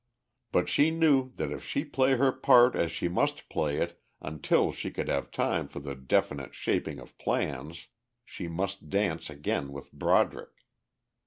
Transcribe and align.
But 0.51 0.67
she 0.67 0.89
knew 0.89 1.31
that 1.35 1.51
if 1.51 1.63
she 1.63 1.85
play 1.85 2.15
her 2.15 2.31
part 2.31 2.75
as 2.75 2.91
she 2.91 3.07
must 3.07 3.47
play 3.49 3.77
it 3.77 4.01
until 4.19 4.71
she 4.71 4.89
could 4.89 5.07
have 5.07 5.29
time 5.29 5.67
for 5.67 5.79
the 5.79 5.93
definite 5.93 6.55
shaping 6.55 6.97
of 6.97 7.15
plans, 7.19 7.85
she 8.25 8.47
must 8.47 8.89
dance 8.89 9.29
again 9.29 9.71
with 9.71 9.91
Broderick. 9.93 10.65